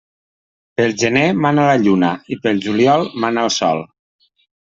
[0.79, 3.87] Pel gener mana la lluna i pel juliol mana el sol.